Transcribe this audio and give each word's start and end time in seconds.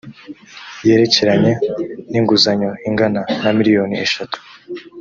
yerekeranye 0.87 1.53
n 2.11 2.13
inguzanyo 2.19 2.69
ingana 2.87 3.21
na 3.41 3.49
miliyoni 3.57 3.95
eshatu 4.05 4.37